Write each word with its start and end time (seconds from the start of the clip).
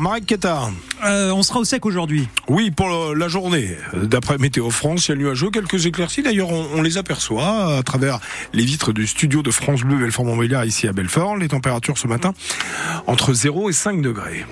Marek 0.00 0.26
Keta. 0.26 0.70
Euh, 1.04 1.30
on 1.30 1.42
sera 1.42 1.60
au 1.60 1.64
sec 1.64 1.86
aujourd'hui. 1.86 2.28
Oui, 2.48 2.72
pour 2.72 3.14
la 3.14 3.28
journée. 3.28 3.76
D'après 3.94 4.38
Météo 4.38 4.70
France, 4.70 5.06
il 5.06 5.10
y 5.10 5.14
a 5.14 5.16
nuageux, 5.16 5.50
quelques 5.50 5.86
éclaircies. 5.86 6.22
D'ailleurs, 6.22 6.50
on, 6.50 6.82
les 6.82 6.98
aperçoit 6.98 7.76
à 7.78 7.82
travers 7.82 8.18
les 8.52 8.64
vitres 8.64 8.92
du 8.92 9.06
studio 9.06 9.42
de 9.42 9.50
France 9.52 9.82
Bleu 9.82 9.96
Belfort-Montbéliard 9.98 10.64
ici 10.64 10.88
à 10.88 10.92
Belfort. 10.92 11.36
Les 11.36 11.48
températures 11.48 11.96
ce 11.96 12.08
matin 12.08 12.34
entre 13.06 13.32
0 13.32 13.70
et 13.70 13.72
5 13.72 14.02
degrés. 14.02 14.44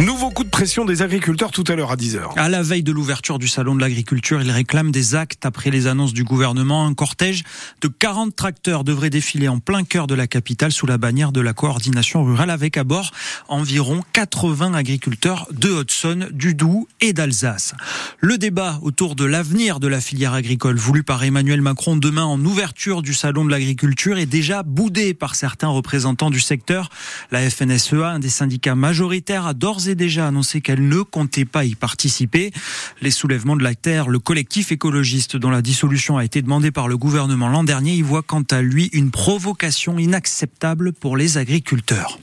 Nouveau 0.00 0.30
coup 0.30 0.44
de 0.44 0.47
pression 0.58 0.84
des 0.84 1.02
agriculteurs 1.02 1.52
tout 1.52 1.62
à 1.68 1.76
l'heure 1.76 1.92
à 1.92 1.94
10h. 1.94 2.36
À 2.36 2.48
la 2.48 2.64
veille 2.64 2.82
de 2.82 2.90
l'ouverture 2.90 3.38
du 3.38 3.46
salon 3.46 3.76
de 3.76 3.80
l'agriculture, 3.80 4.42
ils 4.42 4.50
réclament 4.50 4.90
des 4.90 5.14
actes 5.14 5.46
après 5.46 5.70
les 5.70 5.86
annonces 5.86 6.12
du 6.12 6.24
gouvernement. 6.24 6.84
Un 6.84 6.94
cortège 6.94 7.44
de 7.80 7.86
40 7.86 8.34
tracteurs 8.34 8.82
devrait 8.82 9.08
défiler 9.08 9.46
en 9.46 9.60
plein 9.60 9.84
cœur 9.84 10.08
de 10.08 10.16
la 10.16 10.26
capitale 10.26 10.72
sous 10.72 10.88
la 10.88 10.98
bannière 10.98 11.30
de 11.30 11.40
la 11.40 11.52
coordination 11.52 12.24
rurale 12.24 12.50
avec 12.50 12.76
à 12.76 12.82
bord 12.82 13.12
environ 13.46 14.02
80 14.12 14.74
agriculteurs 14.74 15.46
de 15.52 15.70
Haute-Saône, 15.70 16.28
du 16.32 16.56
Doubs 16.56 16.88
et 17.00 17.12
d'Alsace. 17.12 17.74
Le 18.18 18.36
débat 18.36 18.80
autour 18.82 19.14
de 19.14 19.24
l'avenir 19.24 19.78
de 19.78 19.86
la 19.86 20.00
filière 20.00 20.32
agricole 20.32 20.76
voulu 20.76 21.04
par 21.04 21.22
Emmanuel 21.22 21.62
Macron 21.62 21.96
demain 21.96 22.24
en 22.24 22.44
ouverture 22.44 23.02
du 23.02 23.14
salon 23.14 23.44
de 23.44 23.52
l'agriculture 23.52 24.18
est 24.18 24.26
déjà 24.26 24.64
boudé 24.64 25.14
par 25.14 25.36
certains 25.36 25.68
représentants 25.68 26.30
du 26.30 26.40
secteur. 26.40 26.90
La 27.30 27.48
FNSEA, 27.48 28.08
un 28.08 28.18
des 28.18 28.28
syndicats 28.28 28.74
majoritaires, 28.74 29.46
a 29.46 29.54
d'ores 29.54 29.94
déjà 29.94 30.26
annoncé 30.26 30.47
qu'elle 30.56 30.88
ne 30.88 31.02
comptait 31.02 31.44
pas 31.44 31.64
y 31.64 31.74
participer. 31.74 32.52
Les 33.00 33.10
soulèvements 33.10 33.56
de 33.56 33.62
la 33.62 33.74
terre, 33.74 34.08
le 34.08 34.18
collectif 34.18 34.72
écologiste 34.72 35.36
dont 35.36 35.50
la 35.50 35.62
dissolution 35.62 36.16
a 36.16 36.24
été 36.24 36.42
demandée 36.42 36.70
par 36.70 36.88
le 36.88 36.96
gouvernement 36.96 37.48
l'an 37.48 37.64
dernier, 37.64 37.94
y 37.94 38.02
voit 38.02 38.22
quant 38.22 38.44
à 38.50 38.62
lui 38.62 38.90
une 38.92 39.10
provocation 39.10 39.98
inacceptable 39.98 40.92
pour 40.92 41.16
les 41.16 41.38
agriculteurs. 41.38 42.18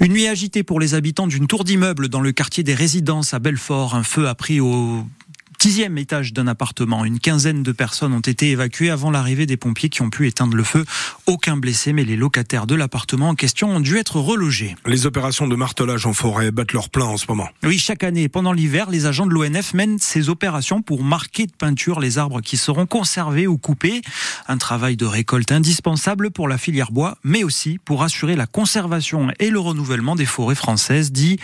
Une 0.00 0.12
nuit 0.12 0.26
agitée 0.26 0.62
pour 0.62 0.80
les 0.80 0.94
habitants 0.94 1.26
d'une 1.26 1.46
tour 1.46 1.64
d'immeuble 1.64 2.08
dans 2.08 2.20
le 2.20 2.32
quartier 2.32 2.62
des 2.62 2.74
résidences 2.74 3.34
à 3.34 3.38
Belfort. 3.38 3.94
Un 3.94 4.02
feu 4.02 4.28
a 4.28 4.34
pris 4.34 4.60
au 4.60 5.04
dixième 5.60 5.98
étage 5.98 6.32
d'un 6.32 6.46
appartement. 6.46 7.04
Une 7.04 7.18
quinzaine 7.18 7.62
de 7.62 7.72
personnes 7.72 8.12
ont 8.12 8.20
été 8.20 8.50
évacuées 8.50 8.90
avant 8.90 9.10
l'arrivée 9.10 9.46
des 9.46 9.56
pompiers 9.56 9.88
qui 9.88 10.02
ont 10.02 10.10
pu 10.10 10.26
éteindre 10.26 10.56
le 10.56 10.64
feu. 10.64 10.84
Aucun 11.26 11.56
blessé, 11.56 11.92
mais 11.92 12.04
les 12.04 12.16
locataires 12.16 12.66
de 12.66 12.74
l'appartement 12.74 13.30
en 13.30 13.34
question 13.34 13.70
ont 13.74 13.80
dû 13.80 13.96
être 13.98 14.20
relogés. 14.20 14.76
Les 14.86 15.06
opérations 15.06 15.48
de 15.48 15.56
martelage 15.56 16.06
en 16.06 16.12
forêt 16.12 16.50
battent 16.50 16.72
leur 16.72 16.90
plein 16.90 17.06
en 17.06 17.16
ce 17.16 17.26
moment. 17.28 17.48
Oui, 17.62 17.78
chaque 17.78 18.04
année, 18.04 18.28
pendant 18.28 18.52
l'hiver, 18.52 18.90
les 18.90 19.06
agents 19.06 19.26
de 19.26 19.32
l'ONF 19.32 19.74
mènent 19.74 19.98
ces 19.98 20.28
opérations 20.28 20.82
pour 20.82 21.02
marquer 21.02 21.46
de 21.46 21.52
peinture 21.52 22.00
les 22.00 22.18
arbres 22.18 22.40
qui 22.40 22.56
seront 22.56 22.86
conservés 22.86 23.46
ou 23.46 23.58
coupés. 23.58 24.02
Un 24.48 24.58
travail 24.58 24.96
de 24.96 25.06
récolte 25.06 25.52
indispensable 25.52 26.30
pour 26.30 26.48
la 26.48 26.58
filière 26.58 26.92
bois, 26.92 27.18
mais 27.24 27.44
aussi 27.44 27.78
pour 27.84 28.02
assurer 28.02 28.36
la 28.36 28.46
conservation 28.46 29.28
et 29.38 29.50
le 29.50 29.58
renouvellement 29.58 30.14
des 30.14 30.26
forêts 30.26 30.54
françaises, 30.54 31.12
dit 31.12 31.38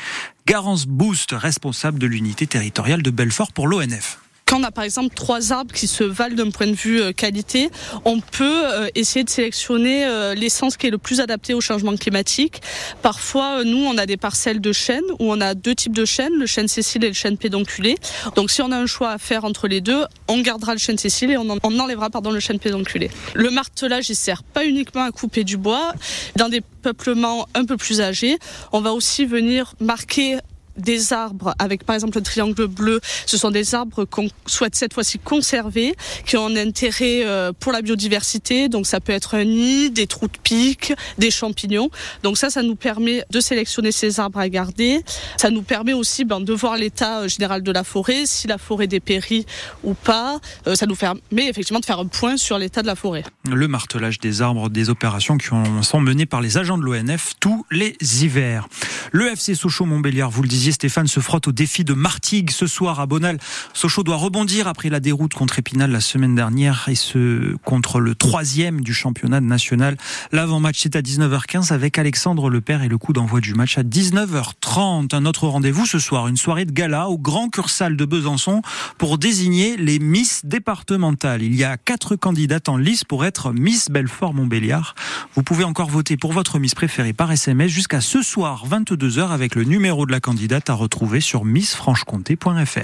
Garance 0.47 0.87
Boost, 0.87 1.33
responsable 1.33 1.99
de 1.99 2.07
l'unité 2.07 2.47
territoriale 2.47 3.03
de 3.03 3.11
Belfort 3.11 3.53
pour 3.53 3.69
l'ONF 3.69 4.22
quand 4.53 4.61
on 4.61 4.65
a 4.65 4.71
par 4.71 4.85
exemple 4.85 5.15
trois 5.15 5.55
arbres 5.55 5.73
qui 5.73 5.87
se 5.87 6.05
valent 6.05 6.35
d'un 6.35 6.51
point 6.51 6.67
de 6.67 6.75
vue 6.75 7.01
euh, 7.01 7.13
qualité, 7.13 7.71
on 8.05 8.21
peut 8.21 8.45
euh, 8.45 8.89
essayer 8.95 9.25
de 9.25 9.31
sélectionner 9.31 10.05
euh, 10.05 10.35
l'essence 10.35 10.77
qui 10.77 10.89
est 10.89 10.91
le 10.91 10.99
plus 10.99 11.21
adapté 11.21 11.55
au 11.55 11.63
changement 11.63 11.97
climatique. 11.97 12.61
Parfois, 13.01 13.65
nous, 13.65 13.79
on 13.79 13.97
a 13.97 14.05
des 14.05 14.19
parcelles 14.19 14.61
de 14.61 14.73
chênes 14.73 15.09
où 15.21 15.33
on 15.33 15.41
a 15.41 15.55
deux 15.55 15.75
types 15.75 15.97
de 15.97 16.05
chênes, 16.05 16.35
le 16.35 16.45
chêne 16.45 16.69
Cécile 16.69 17.03
et 17.05 17.09
le 17.09 17.15
chêne 17.15 17.39
pédonculé. 17.39 17.97
Donc 18.37 18.51
si 18.51 18.61
on 18.61 18.71
a 18.73 18.77
un 18.77 18.85
choix 18.85 19.13
à 19.13 19.17
faire 19.17 19.47
entre 19.47 19.69
les 19.69 19.81
deux, 19.81 20.05
on 20.29 20.43
gardera 20.43 20.75
le 20.75 20.79
chêne 20.79 20.99
Cécile 20.99 21.31
et 21.31 21.39
on, 21.39 21.49
enlèvera 21.49 22.11
pardon, 22.11 22.31
le 22.31 22.41
chêne 22.41 22.59
pédonculé. 22.59 23.11
Le 23.33 23.49
martelage, 23.49 24.11
il 24.11 24.17
sert 24.17 24.43
pas 24.43 24.67
uniquement 24.67 25.05
à 25.05 25.13
couper 25.13 25.45
du 25.45 25.57
bois. 25.57 25.95
Dans 26.37 26.51
des 26.51 26.61
peuplements 26.61 27.49
un 27.55 27.65
peu 27.65 27.79
plus 27.79 28.03
âgés, 28.03 28.37
on 28.73 28.83
va 28.83 28.93
aussi 28.93 29.25
venir 29.25 29.73
marquer 29.81 30.37
des 30.77 31.13
arbres 31.13 31.55
avec 31.59 31.85
par 31.85 31.95
exemple 31.95 32.19
le 32.19 32.23
triangle 32.23 32.67
bleu, 32.67 33.01
ce 33.27 33.37
sont 33.37 33.51
des 33.51 33.75
arbres 33.75 34.05
qu'on 34.05 34.29
souhaite 34.47 34.75
cette 34.75 34.95
fois-ci 34.95 35.19
conserver, 35.19 35.95
qui 36.27 36.37
ont 36.37 36.47
un 36.47 36.57
intérêt 36.57 37.25
euh, 37.25 37.53
pour 37.59 37.73
la 37.73 37.83
biodiversité. 37.83 38.69
Donc 38.69 38.87
ça 38.87 39.01
peut 39.01 39.13
être 39.13 39.35
un 39.35 39.45
nid, 39.45 39.91
des 39.91 40.07
trous 40.07 40.29
de 40.29 40.39
pique, 40.43 40.93
des 41.19 41.31
champignons. 41.31 41.91
Donc 42.23 42.39
ça, 42.39 42.51
ça 42.51 42.63
nous 42.63 42.77
permet 42.77 43.25
de 43.31 43.41
sélectionner 43.41 43.93
ces 43.93 44.21
arbres 44.21 44.39
à 44.39 44.49
garder. 44.49 45.03
Ça 45.37 45.51
nous 45.51 45.63
permet 45.63 45.93
aussi 45.93 46.25
ben, 46.25 46.41
de 46.41 46.53
voir 46.53 46.77
l'état 46.77 47.21
euh, 47.21 47.29
général 47.29 47.63
de 47.63 47.73
la 47.73 47.85
forêt, 47.85 48.25
si 48.27 48.47
la 48.47 48.59
forêt 48.59 48.87
dépérit 48.87 49.47
ou 49.85 49.95
pas. 49.95 50.41
Euh, 50.67 50.75
ça 50.75 50.87
nous 50.87 50.97
permet 50.97 51.21
effectivement 51.49 51.81
de 51.81 51.85
faire 51.85 51.99
un 51.99 52.07
point 52.07 52.37
sur 52.37 52.59
l'état 52.59 52.83
de 52.83 52.87
la 52.87 52.97
forêt. 52.97 53.25
Le 53.49 53.69
martelage 53.69 54.19
des 54.19 54.43
arbres, 54.43 54.69
des 54.69 54.91
opérations 54.91 55.37
qui 55.39 55.49
sont 55.83 56.01
menées 56.01 56.27
par 56.27 56.41
les 56.41 56.59
agents 56.59 56.79
de 56.79 56.83
l'ONF 56.83 57.35
tous 57.41 57.65
les 57.71 57.97
hivers. 58.01 58.69
Le 59.15 59.31
FC 59.31 59.55
Sochaux-Montbéliard, 59.55 60.31
vous 60.31 60.41
le 60.41 60.49
disiez, 60.49 60.73
Stéphane 60.73 61.07
se 61.07 61.21
frotte 61.21 61.47
au 61.47 61.53
défi 61.53 61.85
de 61.85 61.93
Martigues 61.93 62.51
ce 62.51 62.67
soir 62.67 62.99
à 62.99 63.05
Bonal. 63.05 63.37
Sochaux 63.75 64.05
doit 64.05 64.17
rebondir 64.17 64.69
après 64.69 64.89
la 64.89 65.01
déroute 65.01 65.35
contre 65.35 65.59
Épinal 65.59 65.91
la 65.91 66.01
semaine 66.01 66.35
dernière 66.35 66.89
et 66.89 66.95
ce 66.95 67.55
contre 67.57 68.01
le 68.01 68.15
troisième 68.15 68.81
du 68.81 68.95
championnat 68.95 69.43
national. 69.43 69.99
L'avant-match 70.33 70.79
c'est 70.81 70.97
à 70.97 71.03
19h15 71.03 71.75
avec 71.75 71.99
Alexandre 71.99 72.49
Lepère 72.49 72.83
et 72.85 72.89
le 72.89 72.97
coup 72.97 73.13
d'envoi 73.13 73.41
du 73.41 73.53
match 73.53 73.77
à 73.77 73.83
19h30. 73.83 75.15
Un 75.15 75.27
autre 75.27 75.47
rendez-vous 75.47 75.85
ce 75.85 75.99
soir, 75.99 76.27
une 76.29 76.39
soirée 76.39 76.65
de 76.65 76.73
gala 76.73 77.11
au 77.11 77.19
Grand 77.19 77.51
Cursal 77.51 77.99
de 77.99 78.07
Besançon 78.07 78.63
pour 78.97 79.19
désigner 79.19 79.77
les 79.77 79.99
Miss 79.99 80.41
départementales. 80.47 81.43
Il 81.43 81.55
y 81.55 81.65
a 81.65 81.77
quatre 81.77 82.17
candidates 82.17 82.71
en 82.71 82.79
lice 82.79 83.05
pour 83.05 83.27
être 83.27 83.53
Miss 83.53 83.91
Belfort-Montbéliard. 83.91 84.95
Vous 85.35 85.43
pouvez 85.43 85.65
encore 85.65 85.91
voter 85.91 86.17
pour 86.17 86.33
votre 86.33 86.59
Miss 86.59 86.75
préférée 86.75 87.13
par 87.13 87.31
SMS 87.31 87.71
jusqu'à 87.71 88.01
ce 88.01 88.23
soir 88.23 88.65
22h 89.03 89.31
avec 89.31 89.57
le 89.57 89.65
numéro 89.65 90.07
de 90.07 90.13
la 90.13 90.21
candidate 90.21 90.71
à 90.71 90.75
retrouver 90.75 91.21
sur 91.21 91.45
missfranchecomté.fr. 91.45 92.83